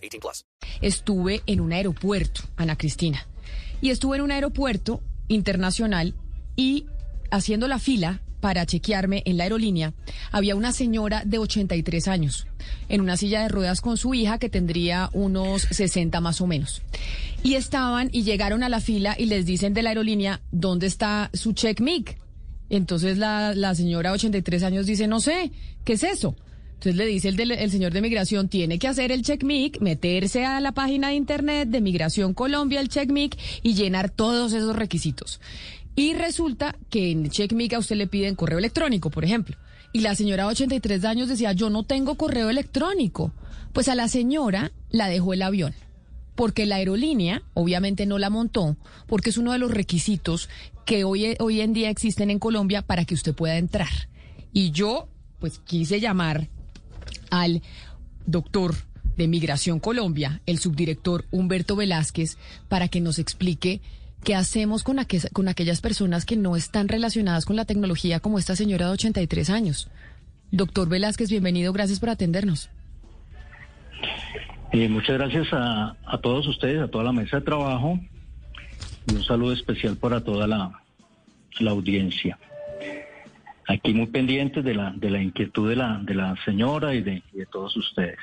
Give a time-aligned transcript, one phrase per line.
[0.00, 0.44] 18 plus.
[0.80, 3.26] Estuve en un aeropuerto, Ana Cristina,
[3.80, 6.14] y estuve en un aeropuerto internacional
[6.56, 6.86] y
[7.30, 9.92] haciendo la fila para chequearme en la aerolínea,
[10.32, 12.46] había una señora de 83 años
[12.88, 16.82] en una silla de ruedas con su hija que tendría unos 60 más o menos.
[17.42, 21.30] Y estaban y llegaron a la fila y les dicen de la aerolínea, ¿dónde está
[21.32, 22.18] su check mic?
[22.68, 25.52] Entonces la, la señora de 83 años dice, no sé,
[25.84, 26.36] ¿qué es eso?
[26.80, 30.72] Entonces le dice el, señor de migración, tiene que hacer el checkmic, meterse a la
[30.72, 35.42] página de internet de Migración Colombia, el checkmic, y llenar todos esos requisitos.
[35.94, 39.58] Y resulta que en checkmic a usted le piden correo electrónico, por ejemplo.
[39.92, 43.30] Y la señora de 83 años decía, yo no tengo correo electrónico.
[43.74, 45.74] Pues a la señora la dejó el avión
[46.34, 50.48] porque la aerolínea obviamente no la montó, porque es uno de los requisitos
[50.86, 54.08] que hoy, hoy en día existen en Colombia para que usted pueda entrar.
[54.50, 56.48] Y yo, pues quise llamar
[57.30, 57.62] al
[58.26, 58.74] doctor
[59.16, 63.80] de Migración Colombia, el subdirector Humberto Velázquez, para que nos explique
[64.24, 68.38] qué hacemos con, aqu- con aquellas personas que no están relacionadas con la tecnología como
[68.38, 69.88] esta señora de 83 años.
[70.52, 72.70] Doctor Velázquez, bienvenido, gracias por atendernos.
[74.72, 77.98] Eh, muchas gracias a, todos ustedes, a toda la mesa de trabajo
[79.10, 80.80] y un saludo especial para toda la
[81.70, 82.38] audiencia.
[83.70, 87.22] Aquí muy pendientes de la, de la inquietud de la, de la señora y de,
[87.52, 88.18] todos ustedes.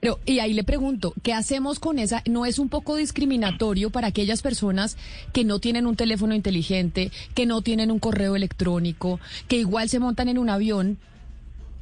[0.00, 2.22] Pero, y ahí le pregunto, ¿qué hacemos con esa?
[2.28, 4.96] ¿No es un poco discriminatorio para aquellas personas
[5.32, 10.00] que no tienen un teléfono inteligente, que no tienen un correo electrónico, que igual se
[10.00, 10.98] montan en un avión?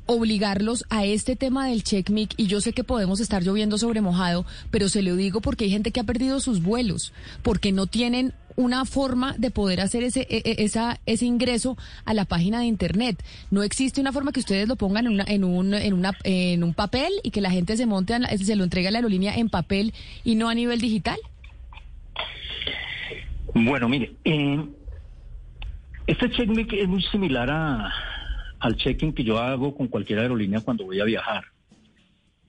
[0.07, 4.47] obligarlos a este tema del checkmic y yo sé que podemos estar lloviendo sobre mojado,
[4.71, 7.13] pero se lo digo porque hay gente que ha perdido sus vuelos,
[7.43, 12.15] porque no tienen una forma de poder hacer ese e- e- esa, ese ingreso a
[12.15, 13.23] la página de internet.
[13.51, 16.65] No existe una forma que ustedes lo pongan en una, en un en una en
[16.65, 19.37] un papel y que la gente se monte la- se lo entregue a la aerolínea
[19.37, 19.93] en papel
[20.25, 21.19] y no a nivel digital.
[23.55, 24.65] Bueno, mire, eh,
[26.07, 27.91] este check-in es muy similar a,
[28.61, 31.45] al check-in que yo hago con cualquier aerolínea cuando voy a viajar.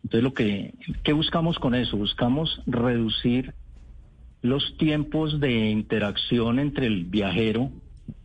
[0.04, 1.98] Entonces, lo que ¿qué buscamos con eso?
[1.98, 3.54] Buscamos reducir
[4.42, 7.72] los tiempos de interacción entre el viajero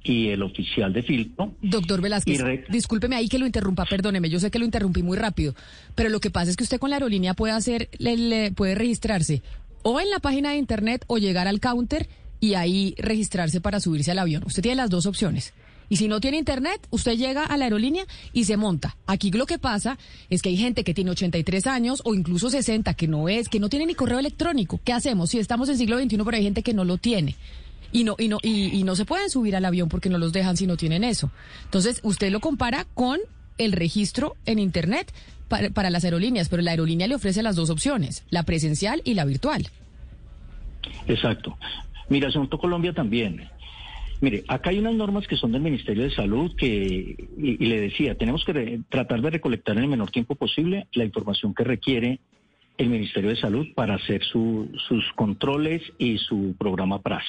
[0.04, 1.54] y el oficial de filtro.
[1.62, 5.16] Doctor Velázquez, re- discúlpeme ahí que lo interrumpa, perdóneme, yo sé que lo interrumpí muy
[5.16, 5.54] rápido,
[5.94, 8.74] pero lo que pasa es que usted con la aerolínea puede hacer, le- le- puede
[8.74, 9.42] registrarse
[9.82, 12.08] o en la página de internet o llegar al counter
[12.40, 14.42] y ahí registrarse para subirse al avión.
[14.44, 15.54] Usted tiene las dos opciones.
[15.92, 18.96] Y si no tiene internet, usted llega a la aerolínea y se monta.
[19.06, 19.98] Aquí lo que pasa
[20.30, 23.60] es que hay gente que tiene 83 años o incluso 60 que no es, que
[23.60, 24.80] no tiene ni correo electrónico.
[24.82, 25.28] ¿Qué hacemos?
[25.28, 27.36] Si estamos en siglo XXI, pero hay gente que no lo tiene
[27.92, 30.56] y no y no y, no se pueden subir al avión porque no los dejan
[30.56, 31.30] si no tienen eso.
[31.64, 33.18] Entonces, usted lo compara con
[33.58, 35.12] el registro en internet
[35.48, 39.12] para, para las aerolíneas, pero la aerolínea le ofrece las dos opciones, la presencial y
[39.12, 39.68] la virtual.
[41.06, 41.58] Exacto.
[42.08, 43.46] Mira, Asunto Colombia también.
[44.22, 48.14] Mire, acá hay unas normas que son del Ministerio de Salud que, y, le decía,
[48.14, 52.20] tenemos que tratar de recolectar en el menor tiempo posible la información que requiere
[52.78, 57.24] el Ministerio de Salud para hacer su- sus controles y su programa PRAS.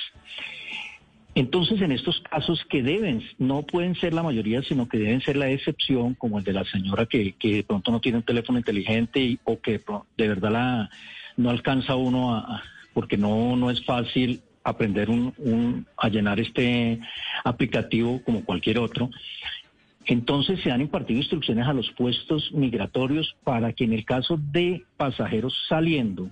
[1.34, 5.36] Entonces, en estos casos que deben, no pueden ser la mayoría, sino que deben ser
[5.36, 8.59] la excepción, como el de la señora que, que de pronto no tiene un teléfono
[8.59, 9.82] inteligente y- o que
[10.16, 10.90] de verdad la,
[11.38, 12.62] no alcanza uno a-
[12.94, 17.00] porque no, no es fácil aprender un, a llenar este
[17.44, 19.09] aplicativo como cualquier otro.
[20.06, 24.84] Entonces se han impartido instrucciones a los puestos migratorios para que en el caso de
[24.97, 26.29] pasajeros saliendo,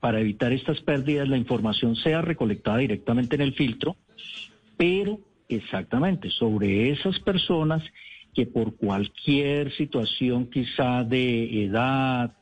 [0.00, 3.96] para evitar estas pérdidas, la información sea recolectada directamente en el filtro,
[4.76, 7.82] pero exactamente sobre esas personas
[8.34, 12.34] que por cualquier situación quizá de edad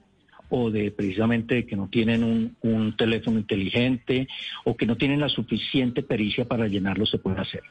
[0.50, 4.29] o de precisamente que no tienen un, teléfono inteligente
[4.64, 7.62] o que no tienen la suficiente pericia para llenarlo se puede hacer.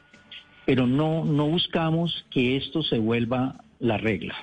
[0.64, 4.34] Pero no, no buscamos que esto se vuelva la regla.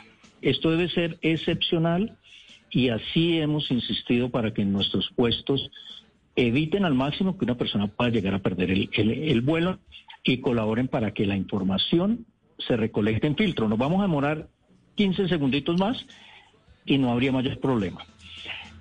[0.41, 2.17] Esto debe ser excepcional
[2.69, 5.69] y así hemos insistido para que en nuestros puestos
[6.35, 9.79] eviten al máximo que una persona pueda llegar a perder el, el- el vuelo
[10.23, 12.25] y colaboren para que la información
[12.59, 13.67] se recolecte en filtro.
[13.67, 14.47] Nos vamos a demorar
[14.95, 16.05] 15 segunditos más
[16.85, 18.05] y no habría mayor problema.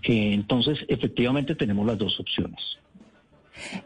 [0.07, 2.61] Eh, entonces, efectivamente tenemos las dos opciones.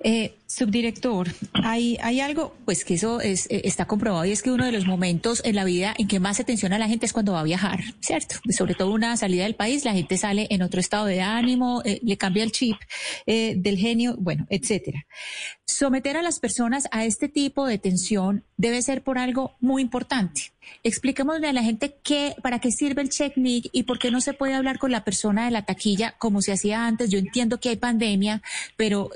[0.02, 4.64] Eh, subdirector, hay, algo, pues que eso es, eh, está comprobado y es que uno
[4.64, 7.12] de los momentos en la vida en que más se tensiona a la gente es
[7.12, 8.34] cuando va a viajar, ¿cierto?
[8.50, 12.00] Sobre todo una salida del país, la gente sale en otro estado de ánimo, eh,
[12.02, 12.76] le cambia el chip
[13.26, 15.06] eh, del genio, bueno, etcétera.
[15.64, 20.52] Someter a las personas a este tipo de tensión debe ser por algo muy importante.
[20.82, 24.32] Expliquémosle a la gente qué, para qué sirve el CheckMig y por qué no se
[24.32, 27.08] puede hablar con la persona de la taquilla como se hacía antes.
[27.08, 28.42] Yo entiendo que hay pandemia,
[28.76, 29.10] pero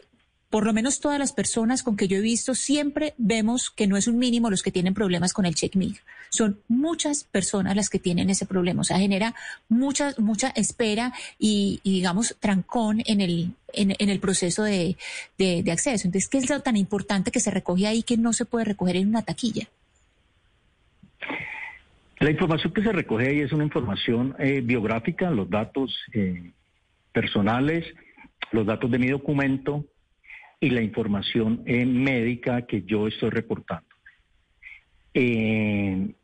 [0.54, 3.96] por lo menos todas las personas con que yo he visto, siempre vemos que no
[3.96, 6.00] es un mínimo los que tienen problemas con el check-mig.
[6.30, 8.82] Son muchas personas las que tienen ese problema.
[8.82, 9.34] O sea, genera
[9.68, 14.96] mucha, mucha espera y, digamos, trancón en el, en, el proceso de,
[15.38, 16.06] de, de, acceso.
[16.06, 18.94] Entonces, ¿qué es lo tan importante que se recoge ahí que no se puede recoger
[18.94, 19.66] en una taquilla?
[22.20, 26.52] La información que se recoge ahí es una información eh, biográfica, los datos eh,
[27.12, 27.84] personales,
[28.52, 29.84] los datos de mi documento,
[30.64, 33.87] y la información eh, médica que yo estoy reportando.
[35.12, 36.14] Eh,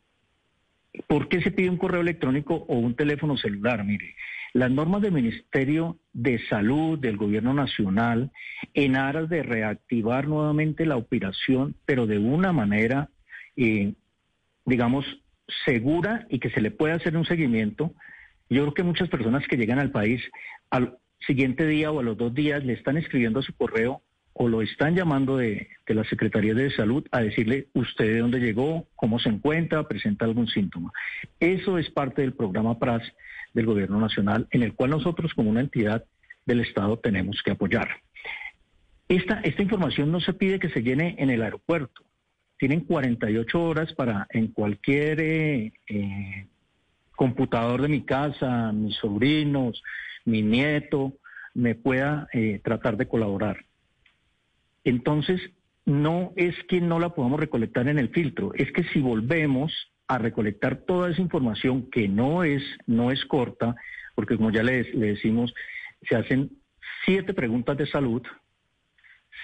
[1.06, 3.84] ¿Por qué se pide un correo electrónico o un teléfono celular?
[3.84, 4.14] Mire,
[4.54, 8.30] las normas del Ministerio de Salud del Gobierno Nacional
[8.72, 13.10] en aras de reactivar nuevamente la operación, pero de una manera,
[13.58, 13.92] eh,
[14.64, 15.04] digamos,
[15.66, 17.92] segura y que se le pueda hacer un seguimiento.
[18.48, 20.22] Yo creo que muchas personas que llegan al país
[20.70, 20.96] al
[21.26, 24.00] siguiente día o a los dos días le están escribiendo a su correo
[24.32, 28.40] o lo están llamando de, de la Secretaría de Salud a decirle usted de dónde
[28.40, 30.92] llegó, cómo se encuentra, presenta algún síntoma.
[31.38, 33.02] Eso es parte del programa PRAS
[33.54, 36.04] del Gobierno Nacional, en el cual nosotros como una entidad
[36.46, 37.88] del Estado tenemos que apoyar.
[39.08, 42.02] Esta, esta información no se pide que se llene en el aeropuerto.
[42.58, 46.46] Tienen 48 horas para en cualquier eh, eh,
[47.16, 49.82] computador de mi casa, mis sobrinos,
[50.24, 51.14] mi nieto,
[51.54, 53.64] me pueda eh, tratar de colaborar.
[54.84, 55.40] Entonces,
[55.84, 59.72] no es que no la podamos recolectar en el filtro, es que si volvemos
[60.06, 63.76] a recolectar toda esa información que no es, no es corta,
[64.14, 65.54] porque como ya le, decimos,
[66.08, 66.50] se hacen
[67.04, 68.22] siete preguntas de salud,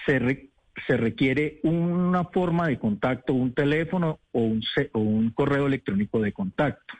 [0.05, 0.49] se,
[0.85, 4.61] se requiere una forma de contacto, un teléfono o un,
[4.93, 6.93] o un correo electrónico de contacto.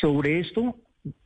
[0.00, 0.76] Sobre esto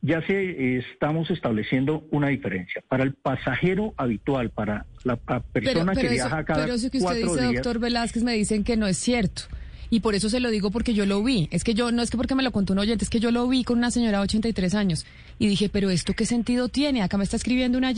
[0.01, 2.83] ya se estamos estableciendo una diferencia.
[2.87, 6.91] Para el pasajero habitual, para la persona pero, pero que eso, viaja cada Pero eso
[6.91, 9.43] que usted cuatro dice, días, doctor Velázquez, me dicen que no es cierto.
[9.89, 11.49] Y por eso se lo digo porque yo lo vi.
[11.51, 13.29] Es que yo, no es que porque me lo contó un oyente, es que yo
[13.29, 15.05] lo vi con una señora de 83 años.
[15.37, 17.01] Y dije, pero ¿esto qué sentido tiene?
[17.01, 17.91] Acá me está escribiendo una,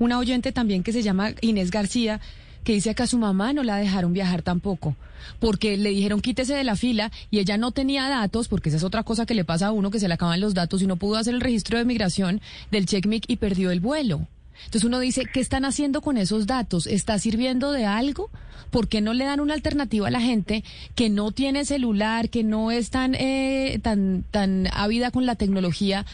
[0.00, 2.20] una oyente también que se llama Inés García,
[2.66, 4.96] que dice que a su mamá no la dejaron viajar tampoco,
[5.38, 8.82] porque le dijeron quítese de la fila y ella no tenía datos, porque esa es
[8.82, 10.96] otra cosa que le pasa a uno que se le acaban los datos y no
[10.96, 12.40] pudo hacer el registro de migración
[12.72, 14.26] del CheckMic y perdió el vuelo.
[14.64, 16.88] Entonces uno dice, ¿qué están haciendo con esos datos?
[16.88, 18.30] ¿Está sirviendo de algo?
[18.70, 20.64] ¿Por qué no le dan una alternativa a la gente
[20.96, 26.04] que no tiene celular, que no es tan, eh, tan, tan ávida con la tecnología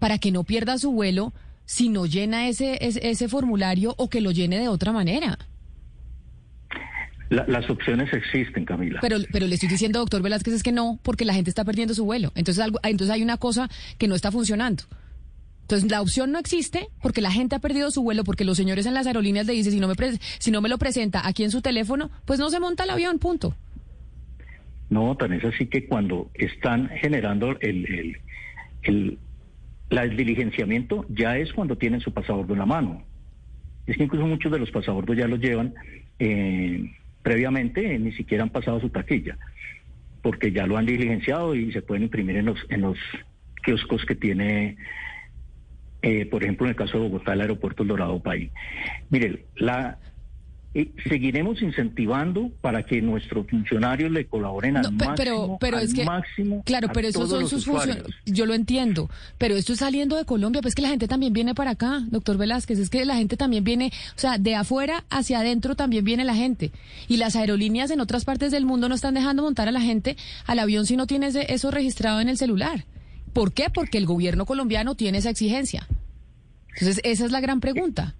[0.00, 1.32] para que no pierda su vuelo
[1.66, 5.38] si no llena ese, ese, ese formulario o que lo llene de otra manera?
[7.30, 8.98] La, las opciones existen, Camila.
[9.00, 11.94] Pero, pero le estoy diciendo, doctor Velázquez, es que no, porque la gente está perdiendo
[11.94, 12.32] su vuelo.
[12.34, 14.82] Entonces, algo, entonces hay una cosa que no está funcionando.
[15.62, 18.86] Entonces, la opción no existe porque la gente ha perdido su vuelo, porque los señores
[18.86, 19.94] en las aerolíneas le dicen, si no me,
[20.40, 23.20] si no me lo presenta aquí en su teléfono, pues no se monta el avión,
[23.20, 23.54] punto.
[24.88, 28.16] No, tan es así que cuando están generando el, el,
[28.82, 29.18] el,
[29.90, 33.04] el diligenciamiento, ya es cuando tienen su pasaporte en la mano.
[33.86, 35.74] Es que incluso muchos de los pasaportes ya los llevan
[36.18, 36.90] eh,
[37.22, 39.38] previamente, eh, ni siquiera han pasado su taquilla,
[40.22, 42.98] porque ya lo han diligenciado y se pueden imprimir en los, en los
[43.62, 44.76] kioscos que tiene
[46.02, 48.50] eh, por ejemplo, en el caso de Bogotá, el aeropuerto El Dorado País.
[49.10, 49.98] Mire, la,
[50.72, 55.14] eh, seguiremos incentivando para que nuestros funcionarios le colaboren al No, máximo.
[55.16, 58.06] pero, pero al es que, máximo claro, pero esos son sus funcionarios.
[58.24, 61.54] Yo lo entiendo, pero esto es saliendo de Colombia, pues que la gente también viene
[61.56, 65.40] para acá, doctor Velázquez, es que la gente también viene, o sea, de afuera hacia
[65.40, 66.70] adentro también viene la gente.
[67.08, 70.16] Y las aerolíneas en otras partes del mundo no están dejando montar a la gente
[70.46, 72.84] al avión si no tienes eso registrado en el celular.
[73.32, 73.66] ¿Por qué?
[73.72, 75.88] Porque el gobierno colombiano tiene esa exigencia.
[76.74, 78.14] Entonces, esa es la gran pregunta.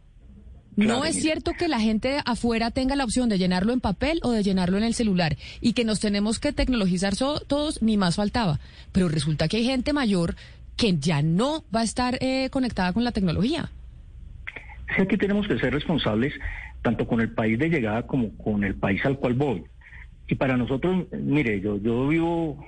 [0.86, 4.30] No es cierto que la gente afuera tenga la opción de llenarlo en papel o
[4.32, 8.16] de llenarlo en el celular y que nos tenemos que tecnologizar so- todos, ni más
[8.16, 8.60] faltaba.
[8.92, 10.36] Pero resulta que hay gente mayor
[10.76, 13.70] que ya no va a estar eh, conectada con la tecnología.
[14.96, 16.32] Sí, aquí tenemos que ser responsables
[16.82, 19.62] tanto con el país de llegada como con el país al cual voy.
[20.28, 22.64] Y para nosotros, mire, yo, yo vivo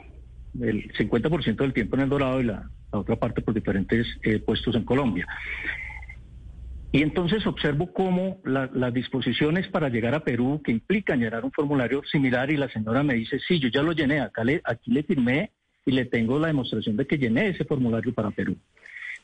[0.60, 4.38] el 50% del tiempo en El Dorado y la la otra parte por diferentes eh,
[4.38, 5.26] puestos en Colombia.
[6.94, 12.02] Y entonces observo cómo las disposiciones para llegar a Perú, que implican llenar un formulario
[12.04, 15.02] similar, y la señora me dice, sí, yo ya lo llené, acá le, aquí le
[15.02, 15.52] firmé
[15.86, 18.58] y le tengo la demostración de que llené ese formulario para Perú,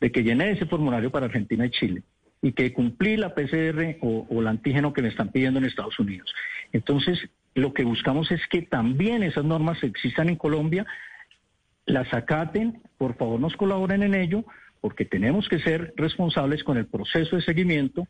[0.00, 2.02] de que llené ese formulario para Argentina y Chile,
[2.40, 5.98] y que cumplí la PCR o, o el antígeno que me están pidiendo en Estados
[5.98, 6.32] Unidos.
[6.72, 7.20] Entonces,
[7.54, 10.86] lo que buscamos es que también esas normas existan en Colombia,
[11.84, 14.44] las acaten, por favor nos colaboren en ello,
[14.80, 18.06] porque tenemos que ser responsables con el proceso de seguimiento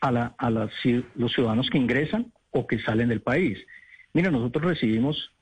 [0.00, 0.72] a, los
[1.34, 3.58] ciudadanos que ingresan o que salen del país.
[4.12, 5.32] Mira, nosotros recibimos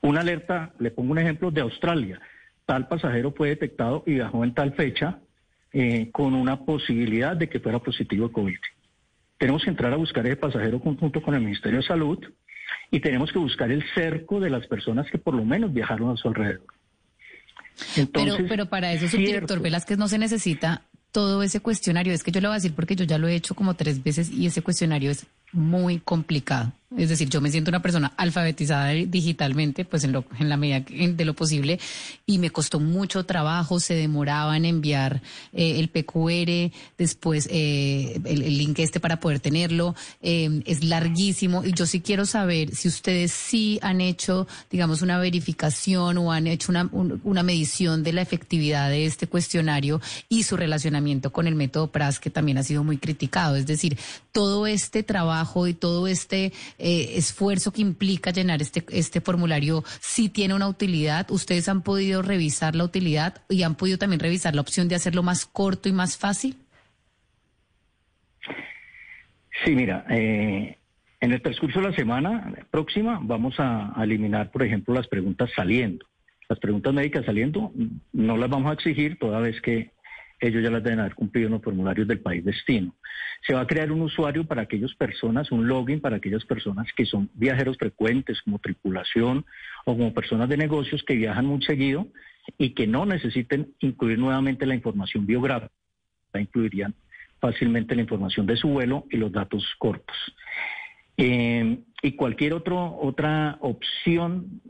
[0.00, 2.20] una alerta, le pongo un ejemplo, de Australia.
[2.66, 5.18] Tal pasajero fue detectado y viajó en tal fecha
[5.72, 8.58] eh, con una posibilidad de que fuera positivo de COVID.
[9.38, 12.18] Tenemos que entrar a buscar ese pasajero junto con el Ministerio de Salud
[12.90, 16.16] y tenemos que buscar el cerco de las personas que por lo menos viajaron a
[16.16, 16.66] su alrededor
[18.12, 22.12] pero, pero para eso, subdirector Velázquez, no se necesita todo ese cuestionario.
[22.12, 24.02] Es que yo lo voy a decir porque yo ya lo he hecho como tres
[24.02, 26.72] veces y ese cuestionario es muy complicado.
[26.96, 30.80] Es decir, yo me siento una persona alfabetizada digitalmente, pues en, lo, en la medida
[30.80, 31.78] de lo posible,
[32.26, 38.58] y me costó mucho trabajo, se demoraba en enviar eh, el PQR, después eh, el,
[38.58, 43.32] link este para poder tenerlo, eh, es larguísimo, y yo sí quiero saber si ustedes
[43.32, 48.90] sí han hecho, digamos, una verificación o han hecho una, una medición de la efectividad
[48.90, 52.98] de este cuestionario y su relacionamiento con el método PRAS, que también ha sido muy
[52.98, 53.56] criticado.
[53.56, 53.98] Es decir,
[54.32, 60.28] todo este trabajo y todo este eh, esfuerzo que implica llenar este, este formulario sí
[60.28, 61.30] tiene una utilidad.
[61.30, 65.22] Ustedes han podido revisar la utilidad y han podido también revisar la opción de hacerlo
[65.22, 66.56] más corto y más fácil.
[69.64, 70.76] Sí, mira, eh,
[71.20, 76.06] en el transcurso de la semana próxima vamos a, eliminar, por ejemplo, las preguntas saliendo.
[76.48, 77.72] Las preguntas médicas saliendo
[78.12, 79.92] no las vamos a exigir toda vez que
[80.42, 82.94] ellos ya las deben haber cumplido en los formularios del país destino.
[83.46, 87.06] Se va a crear un usuario para aquellas personas, un login para aquellas personas que
[87.06, 89.44] son viajeros frecuentes como tripulación
[89.84, 92.08] o como personas de negocios que viajan muy seguido
[92.58, 95.72] y que no necesiten incluir nuevamente la información biográfica,
[96.34, 96.94] incluirían
[97.40, 100.16] fácilmente la información de su vuelo y los datos cortos.
[101.16, 104.60] Eh, y cualquier otro, otra opción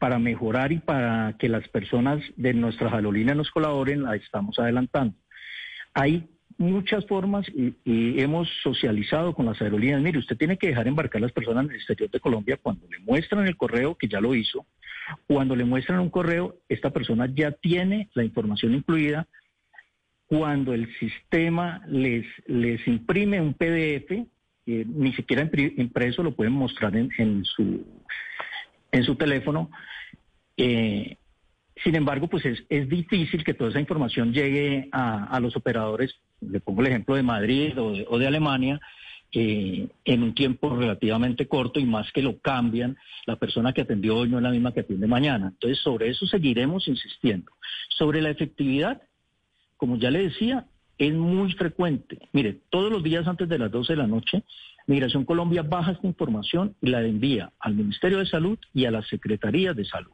[0.00, 5.14] para mejorar y para que las personas de nuestras aerolíneas nos colaboren, la estamos adelantando.
[5.92, 6.26] Hay
[6.56, 10.00] muchas formas y, hemos socializado con las aerolíneas.
[10.00, 12.98] Mire, usted tiene que dejar embarcar las personas en el exterior de Colombia cuando le
[13.00, 14.64] muestran el correo, que ya lo hizo,
[15.26, 19.28] cuando le muestran un correo, esta persona ya tiene la información incluida.
[20.24, 24.12] Cuando el sistema les, les imprime un PDF,
[24.64, 27.84] ni siquiera impreso, lo pueden mostrar en, en su
[28.92, 29.70] en su teléfono.
[30.56, 31.16] Eh,
[31.82, 36.60] sin embargo, pues es, es, difícil que toda esa información llegue a, los operadores, le
[36.60, 38.80] pongo el ejemplo de Madrid o de, Alemania,
[39.32, 44.16] eh, en un tiempo relativamente corto y más que lo cambian, la persona que atendió
[44.16, 45.48] hoy no es la misma que atiende mañana.
[45.48, 47.52] Entonces, sobre eso seguiremos insistiendo.
[47.88, 49.00] Sobre la efectividad,
[49.76, 50.66] como ya le decía,
[50.98, 52.18] es muy frecuente.
[52.32, 54.42] Mire, todos los días antes de las 12 de la noche
[54.90, 59.06] Migración Colombia baja esta información y la envía al Ministerio de Salud y a las
[59.06, 60.10] Secretarías de Salud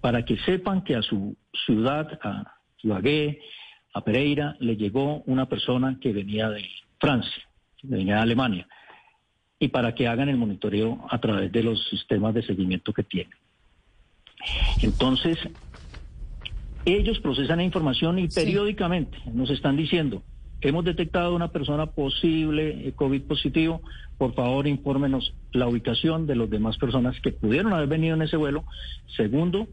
[0.00, 1.36] para que sepan que a su
[1.66, 3.40] ciudad, a Ibagué,
[3.92, 6.64] a Pereira, le llegó una persona que venía de
[7.00, 8.68] Francia, que venía de Alemania,
[9.58, 13.36] y para que hagan el monitoreo a través de los sistemas de seguimiento que tienen.
[14.82, 15.36] Entonces,
[16.84, 20.22] ellos procesan la información y periódicamente nos están diciendo,
[20.60, 23.82] hemos detectado una persona posible eh, COVID positivo,
[24.16, 28.36] por favor infórmenos la ubicación de las demás personas que pudieron haber venido en ese
[28.36, 28.64] vuelo.
[29.16, 29.68] Segundo,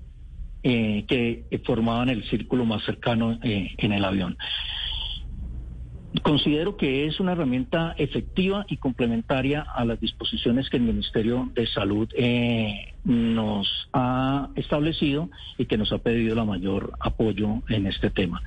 [0.64, 4.38] eh, que formaban el círculo más cercano eh, en el avión.
[6.22, 11.68] Considero que es una herramienta efectiva y complementaria a las disposiciones que el Ministerio de
[11.68, 18.10] Salud eh, nos ha establecido y que nos ha pedido la mayor apoyo en este
[18.10, 18.42] tema.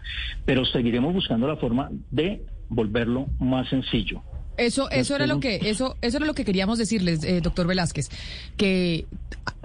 [0.45, 4.23] Pero seguiremos buscando la forma de volverlo más sencillo.
[4.59, 8.11] Eso, eso era lo que, eso, eso era lo que queríamos decirles, eh, doctor Velázquez,
[8.57, 9.07] que,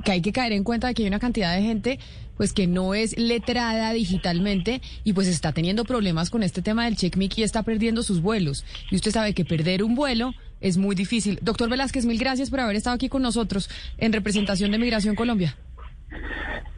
[0.05, 1.99] que hay que caer en cuenta de que hay una cantidad de gente
[2.37, 6.95] pues que no es letrada digitalmente y pues está teniendo problemas con este tema del
[6.95, 8.65] checkmic y está perdiendo sus vuelos.
[8.89, 11.39] Y usted sabe que perder un vuelo es muy difícil.
[11.41, 15.55] Doctor Velázquez, mil gracias por haber estado aquí con nosotros en representación de Migración Colombia.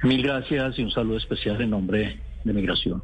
[0.03, 3.03] Mil gracias y un saludo especial en nombre de Migración.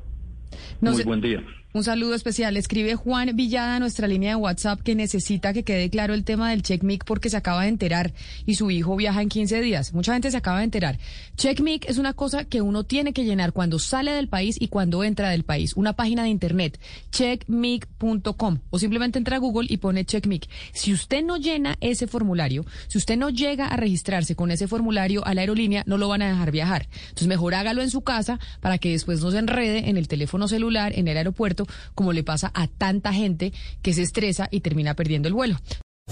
[0.82, 1.44] muy buen día.
[1.74, 2.58] Un saludo especial.
[2.58, 6.50] Escribe Juan Villada a nuestra línea de WhatsApp que necesita que quede claro el tema
[6.50, 8.12] del CheckMic porque se acaba de enterar
[8.46, 9.94] y su hijo viaja en 15 días.
[9.94, 11.00] Mucha gente se acaba de enterar.
[11.38, 15.06] CheckMic es una cosa que uno tiene que llenar cuando sale del país y cuando
[15.06, 15.72] entra del país.
[15.78, 16.78] Una página de internet,
[17.10, 20.50] checkmic.com o simplemente entra a Google y pone CheckMic.
[20.74, 25.26] Si usted no llena ese formulario, si usted no llega a registrarse con ese formulario
[25.26, 26.90] a la aerolínea, no lo van a dejar viajar.
[27.04, 30.50] Entonces mejor hágalo en su casa para que después no se enrede en el teléfono
[30.50, 31.16] celular, en el
[31.62, 35.58] aeropuerto, como le pasa a tanta gente que se estresa y termina perdiendo el vuelo.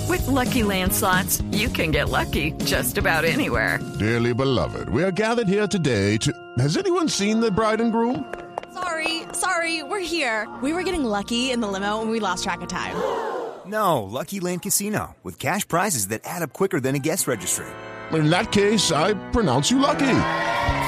[0.07, 3.79] With lucky landslots, you can get lucky just about anywhere.
[3.99, 6.31] Dearly beloved, we are gathered here today to.
[6.57, 8.23] Has anyone seen the bride and groom?
[8.73, 10.47] Sorry, sorry, we're here.
[10.61, 12.95] We were getting lucky in the limo and we lost track of time.
[13.65, 17.67] No, Lucky Land Casino, with cash prizes that add up quicker than a guest registry.
[18.11, 20.07] In that case, I pronounce you lucky.